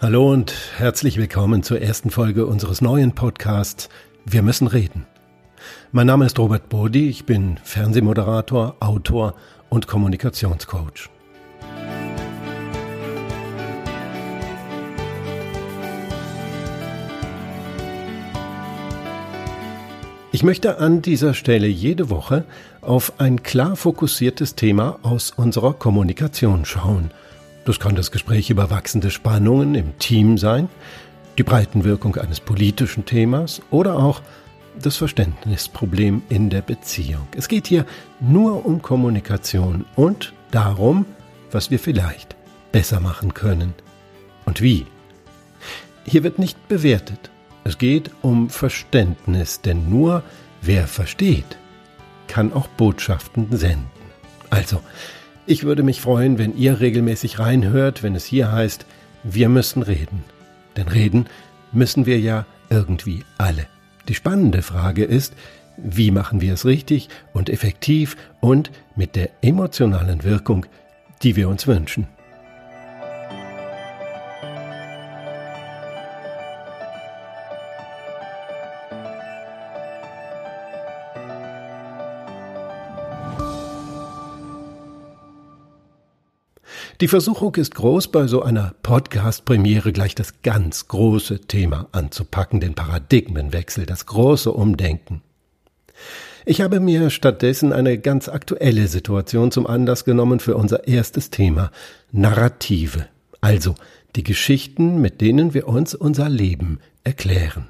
[0.00, 3.88] Hallo und herzlich willkommen zur ersten Folge unseres neuen Podcasts
[4.24, 5.06] Wir müssen reden.
[5.90, 9.34] Mein Name ist Robert Bodi, ich bin Fernsehmoderator, Autor
[9.68, 11.10] und Kommunikationscoach.
[20.30, 22.44] Ich möchte an dieser Stelle jede Woche
[22.82, 27.10] auf ein klar fokussiertes Thema aus unserer Kommunikation schauen.
[27.68, 30.70] Das kann das Gespräch über wachsende Spannungen im Team sein,
[31.36, 34.22] die Breitenwirkung eines politischen Themas oder auch
[34.80, 37.28] das Verständnisproblem in der Beziehung.
[37.36, 37.84] Es geht hier
[38.20, 41.04] nur um Kommunikation und darum,
[41.50, 42.36] was wir vielleicht
[42.72, 43.74] besser machen können
[44.46, 44.86] und wie.
[46.06, 47.28] Hier wird nicht bewertet,
[47.64, 50.22] es geht um Verständnis, denn nur
[50.62, 51.58] wer versteht,
[52.28, 53.90] kann auch Botschaften senden.
[54.48, 54.80] Also,
[55.48, 58.84] ich würde mich freuen, wenn ihr regelmäßig reinhört, wenn es hier heißt,
[59.24, 60.22] wir müssen reden.
[60.76, 61.26] Denn reden
[61.72, 63.66] müssen wir ja irgendwie alle.
[64.08, 65.32] Die spannende Frage ist,
[65.78, 70.66] wie machen wir es richtig und effektiv und mit der emotionalen Wirkung,
[71.22, 72.06] die wir uns wünschen.
[87.00, 92.74] Die Versuchung ist groß, bei so einer Podcast-Premiere gleich das ganz große Thema anzupacken, den
[92.74, 95.22] Paradigmenwechsel, das große Umdenken.
[96.44, 101.70] Ich habe mir stattdessen eine ganz aktuelle Situation zum Anlass genommen für unser erstes Thema,
[102.10, 103.06] Narrative,
[103.40, 103.76] also
[104.16, 107.68] die Geschichten, mit denen wir uns unser Leben erklären.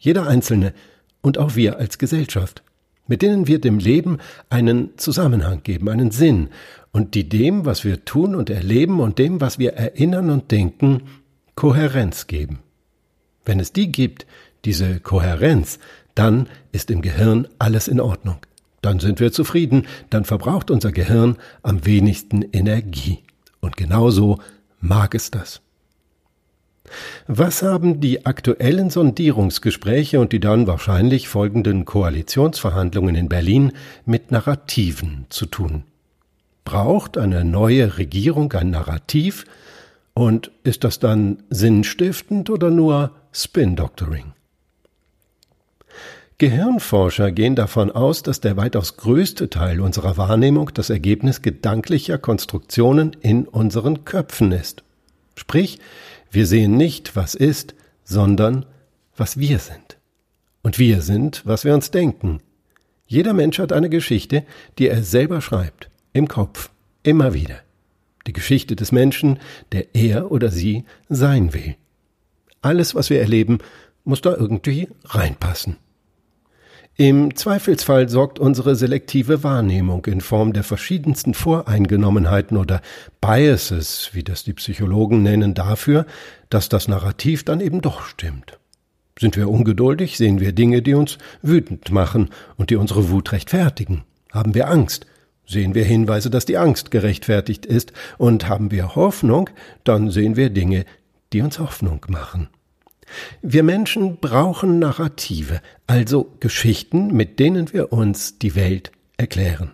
[0.00, 0.74] Jeder Einzelne
[1.20, 2.64] und auch wir als Gesellschaft
[3.06, 4.18] mit denen wir dem Leben
[4.50, 6.48] einen Zusammenhang geben, einen Sinn
[6.92, 11.02] und die dem, was wir tun und erleben und dem, was wir erinnern und denken,
[11.54, 12.60] Kohärenz geben.
[13.44, 14.26] Wenn es die gibt,
[14.64, 15.78] diese Kohärenz,
[16.14, 18.38] dann ist im Gehirn alles in Ordnung.
[18.82, 23.18] Dann sind wir zufrieden, dann verbraucht unser Gehirn am wenigsten Energie.
[23.60, 24.38] Und genauso
[24.80, 25.60] mag es das.
[27.28, 33.72] Was haben die aktuellen Sondierungsgespräche und die dann wahrscheinlich folgenden Koalitionsverhandlungen in Berlin
[34.04, 35.82] mit Narrativen zu tun?
[36.64, 39.44] Braucht eine neue Regierung ein Narrativ?
[40.14, 44.32] Und ist das dann sinnstiftend oder nur Spin-Doctoring?
[46.38, 53.16] Gehirnforscher gehen davon aus, dass der weitaus größte Teil unserer Wahrnehmung das Ergebnis gedanklicher Konstruktionen
[53.20, 54.84] in unseren Köpfen ist.
[55.34, 55.78] Sprich,
[56.36, 57.74] wir sehen nicht, was ist,
[58.04, 58.66] sondern
[59.16, 59.96] was wir sind.
[60.62, 62.40] Und wir sind, was wir uns denken.
[63.06, 64.44] Jeder Mensch hat eine Geschichte,
[64.78, 66.68] die er selber schreibt, im Kopf,
[67.02, 67.60] immer wieder.
[68.26, 69.38] Die Geschichte des Menschen,
[69.72, 71.76] der er oder sie sein will.
[72.60, 73.60] Alles, was wir erleben,
[74.04, 75.78] muss da irgendwie reinpassen.
[76.98, 82.80] Im Zweifelsfall sorgt unsere selektive Wahrnehmung in Form der verschiedensten Voreingenommenheiten oder
[83.20, 86.06] Biases, wie das die Psychologen nennen, dafür,
[86.48, 88.58] dass das Narrativ dann eben doch stimmt.
[89.18, 94.04] Sind wir ungeduldig, sehen wir Dinge, die uns wütend machen und die unsere Wut rechtfertigen.
[94.32, 95.04] Haben wir Angst,
[95.46, 99.50] sehen wir Hinweise, dass die Angst gerechtfertigt ist, und haben wir Hoffnung,
[99.84, 100.86] dann sehen wir Dinge,
[101.34, 102.48] die uns Hoffnung machen.
[103.42, 109.72] Wir Menschen brauchen Narrative, also Geschichten, mit denen wir uns die Welt erklären.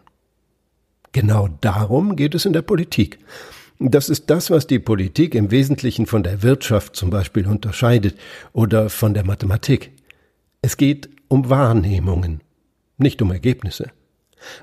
[1.12, 3.18] Genau darum geht es in der Politik.
[3.78, 8.16] Das ist das, was die Politik im Wesentlichen von der Wirtschaft zum Beispiel unterscheidet
[8.52, 9.92] oder von der Mathematik.
[10.62, 12.40] Es geht um Wahrnehmungen,
[12.96, 13.90] nicht um Ergebnisse.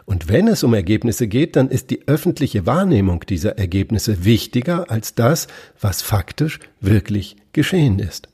[0.06, 5.16] Und wenn es um Ergebnisse geht, dann ist die öffentliche Wahrnehmung dieser Ergebnisse wichtiger als
[5.16, 5.48] das,
[5.80, 8.30] was faktisch wirklich geschehen ist.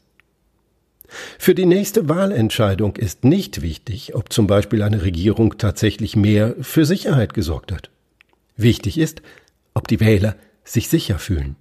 [1.38, 6.86] Für die nächste Wahlentscheidung ist nicht wichtig, ob zum Beispiel eine Regierung tatsächlich mehr für
[6.86, 7.90] Sicherheit gesorgt hat.
[8.58, 9.22] Wichtig ist,
[9.74, 11.56] ob die Wähler sich sicher fühlen.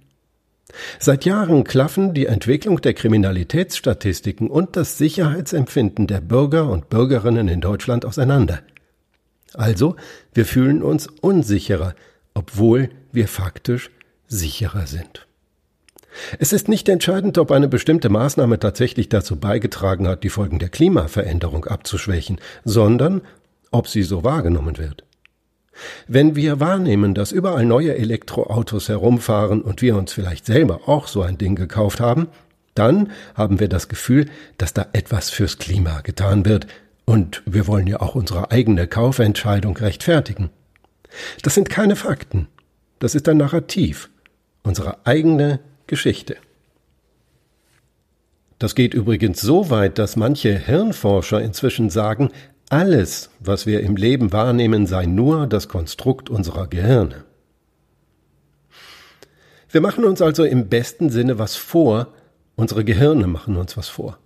[0.99, 7.61] Seit Jahren klaffen die Entwicklung der Kriminalitätsstatistiken und das Sicherheitsempfinden der Bürger und Bürgerinnen in
[7.61, 8.61] Deutschland auseinander.
[9.53, 9.95] Also,
[10.33, 11.95] wir fühlen uns unsicherer,
[12.33, 13.89] obwohl wir faktisch
[14.27, 15.27] sicherer sind.
[16.39, 20.69] Es ist nicht entscheidend, ob eine bestimmte Maßnahme tatsächlich dazu beigetragen hat, die Folgen der
[20.69, 23.21] Klimaveränderung abzuschwächen, sondern
[23.71, 25.03] ob sie so wahrgenommen wird.
[26.07, 31.21] Wenn wir wahrnehmen, dass überall neue Elektroautos herumfahren und wir uns vielleicht selber auch so
[31.21, 32.27] ein Ding gekauft haben,
[32.75, 36.67] dann haben wir das Gefühl, dass da etwas fürs Klima getan wird,
[37.05, 40.49] und wir wollen ja auch unsere eigene Kaufentscheidung rechtfertigen.
[41.43, 42.47] Das sind keine Fakten,
[42.99, 44.09] das ist ein Narrativ,
[44.63, 46.37] unsere eigene Geschichte.
[48.59, 52.31] Das geht übrigens so weit, dass manche Hirnforscher inzwischen sagen,
[52.69, 57.23] alles, was wir im Leben wahrnehmen, sei nur das Konstrukt unserer Gehirne.
[59.69, 62.07] Wir machen uns also im besten Sinne was vor,
[62.55, 64.17] unsere Gehirne machen uns was vor.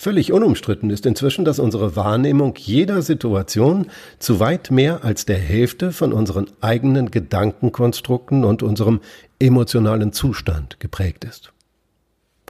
[0.00, 3.90] Völlig unumstritten ist inzwischen, dass unsere Wahrnehmung jeder Situation
[4.20, 9.00] zu weit mehr als der Hälfte von unseren eigenen Gedankenkonstrukten und unserem
[9.40, 11.52] emotionalen Zustand geprägt ist.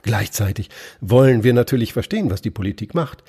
[0.03, 0.69] Gleichzeitig
[1.01, 3.23] wollen wir natürlich verstehen, was die Politik macht.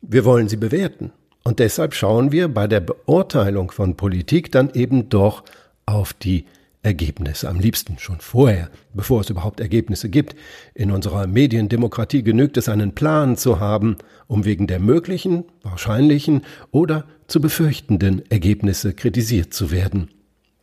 [0.00, 1.12] Wir wollen sie bewerten.
[1.44, 5.44] Und deshalb schauen wir bei der Beurteilung von Politik dann eben doch
[5.84, 6.46] auf die
[6.86, 10.36] Ergebnisse, am liebsten schon vorher, bevor es überhaupt Ergebnisse gibt.
[10.72, 13.96] In unserer Mediendemokratie genügt es, einen Plan zu haben,
[14.28, 20.10] um wegen der möglichen, wahrscheinlichen oder zu befürchtenden Ergebnisse kritisiert zu werden.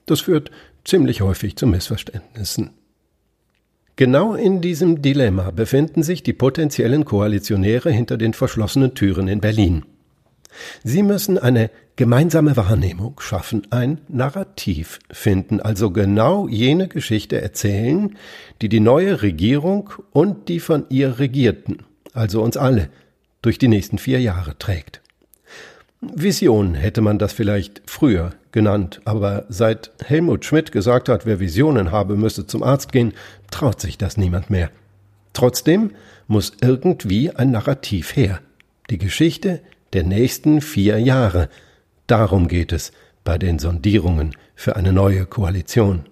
[0.05, 0.49] Das führt
[0.85, 2.69] ziemlich häufig zu Missverständnissen.
[3.97, 9.83] Genau in diesem Dilemma befinden sich die potenziellen Koalitionäre hinter den verschlossenen Türen in Berlin.
[10.83, 18.17] Sie müssen eine gemeinsame Wahrnehmung schaffen, ein Narrativ finden, also genau jene Geschichte erzählen,
[18.61, 21.79] die die neue Regierung und die von ihr Regierten,
[22.13, 22.89] also uns alle,
[23.41, 25.01] durch die nächsten vier Jahre trägt.
[26.01, 31.91] Vision hätte man das vielleicht früher genannt, aber seit Helmut Schmidt gesagt hat, wer Visionen
[31.91, 33.13] habe, müsse zum Arzt gehen,
[33.51, 34.69] traut sich das niemand mehr.
[35.33, 35.91] Trotzdem
[36.27, 38.39] muss irgendwie ein Narrativ her.
[38.89, 39.61] Die Geschichte
[39.93, 41.49] der nächsten vier Jahre.
[42.07, 42.91] Darum geht es
[43.23, 46.05] bei den Sondierungen für eine neue Koalition.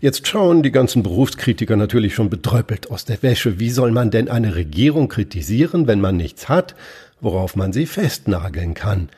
[0.00, 3.60] Jetzt schauen die ganzen Berufskritiker natürlich schon betröppelt aus der Wäsche.
[3.60, 6.74] Wie soll man denn eine Regierung kritisieren, wenn man nichts hat,
[7.20, 9.10] worauf man sie festnageln kann?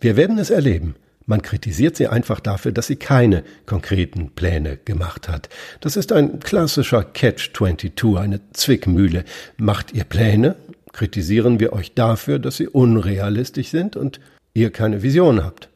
[0.00, 0.94] Wir werden es erleben.
[1.28, 5.48] Man kritisiert sie einfach dafür, dass sie keine konkreten Pläne gemacht hat.
[5.80, 9.24] Das ist ein klassischer Catch-22, eine Zwickmühle.
[9.56, 10.54] Macht ihr Pläne,
[10.96, 14.18] kritisieren wir euch dafür, dass sie unrealistisch sind und
[14.54, 15.68] ihr keine Vision habt.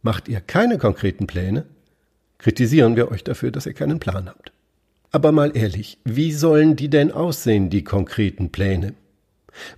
[0.00, 1.64] Macht ihr keine konkreten Pläne,
[2.38, 4.52] kritisieren wir euch dafür, dass ihr keinen Plan habt.
[5.10, 8.94] Aber mal ehrlich, wie sollen die denn aussehen, die konkreten Pläne?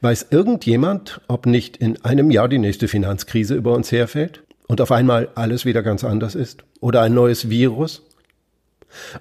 [0.03, 4.93] Weiß irgendjemand, ob nicht in einem Jahr die nächste Finanzkrise über uns herfällt und auf
[4.93, 6.63] einmal alles wieder ganz anders ist?
[6.79, 8.03] Oder ein neues Virus?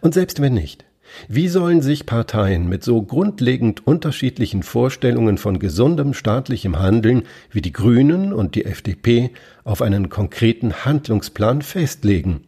[0.01, 0.85] Und selbst wenn nicht,
[1.27, 7.73] wie sollen sich Parteien mit so grundlegend unterschiedlichen Vorstellungen von gesundem staatlichem Handeln wie die
[7.73, 9.31] Grünen und die FDP
[9.63, 12.41] auf einen konkreten Handlungsplan festlegen?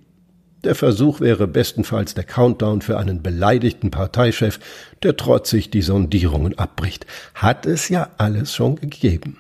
[0.64, 4.60] Der Versuch wäre bestenfalls der Countdown für einen beleidigten Parteichef,
[5.02, 7.08] der trotzig die Sondierungen abbricht.
[7.34, 9.40] Hat es ja alles schon gegeben.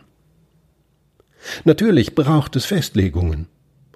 [1.64, 3.48] Natürlich braucht es Festlegungen.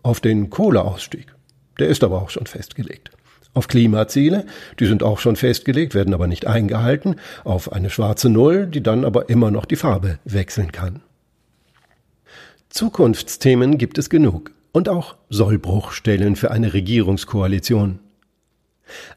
[0.04, 1.34] Auf den Kohleausstieg.
[1.80, 3.10] Der ist aber auch schon festgelegt
[3.56, 4.46] auf Klimaziele,
[4.80, 9.04] die sind auch schon festgelegt, werden aber nicht eingehalten, auf eine schwarze Null, die dann
[9.04, 11.02] aber immer noch die Farbe wechseln kann.
[12.70, 18.00] Zukunftsthemen gibt es genug und auch Sollbruchstellen für eine Regierungskoalition.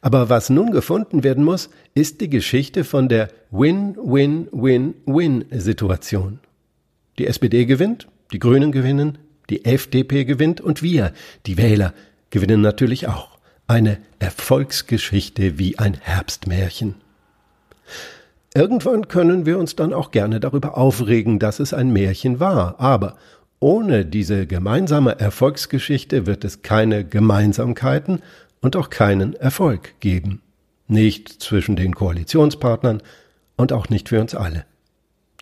[0.01, 6.39] Aber was nun gefunden werden muss, ist die Geschichte von der Win-Win-Win-Win-Situation.
[7.19, 9.19] Die SPD gewinnt, die Grünen gewinnen,
[9.51, 11.13] die FDP gewinnt und wir,
[11.47, 11.95] die Wähler,
[12.31, 13.38] gewinnen natürlich auch.
[13.71, 16.95] Eine Erfolgsgeschichte wie ein Herbstmärchen.
[18.55, 23.19] Irgendwann können wir uns dann auch gerne darüber aufregen, dass es ein Märchen war, aber
[23.61, 28.23] ohne diese gemeinsame Erfolgsgeschichte wird es keine Gemeinsamkeiten
[28.63, 30.41] und auch keinen Erfolg geben.
[30.87, 33.03] Nicht zwischen den Koalitionspartnern
[33.57, 34.65] und auch nicht für uns alle.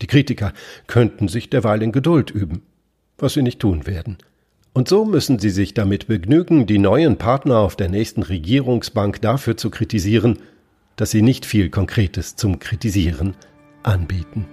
[0.01, 0.51] Die Kritiker
[0.87, 2.63] könnten sich derweil in Geduld üben,
[3.17, 4.17] was sie nicht tun werden.
[4.77, 9.57] Und so müssen sie sich damit begnügen, die neuen Partner auf der nächsten Regierungsbank dafür
[9.57, 10.37] zu kritisieren,
[10.97, 13.33] dass sie nicht viel Konkretes zum Kritisieren
[13.81, 14.45] anbieten.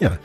[0.00, 0.16] Ja,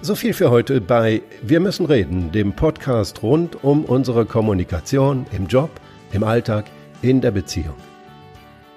[0.00, 5.48] so viel für heute bei Wir müssen reden, dem Podcast rund um unsere Kommunikation im
[5.48, 5.70] Job,
[6.12, 6.66] im Alltag,
[7.02, 7.74] in der Beziehung.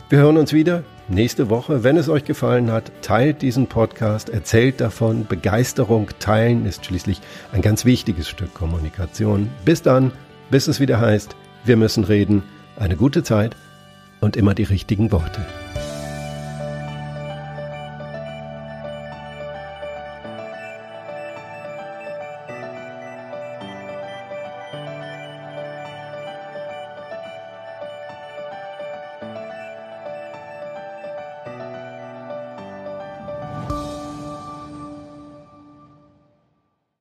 [0.10, 1.84] Wir hören uns wieder nächste Woche.
[1.84, 5.28] Wenn es euch gefallen hat, teilt diesen Podcast, erzählt davon.
[5.28, 7.22] Begeisterung teilen ist schließlich
[7.52, 9.52] ein ganz wichtiges Stück Kommunikation.
[9.64, 10.12] Bis dann,
[10.50, 11.36] bis es wieder heißt,
[11.66, 12.42] wir müssen reden.
[12.78, 13.56] Eine gute Zeit
[14.22, 15.46] und immer die richtigen Worte.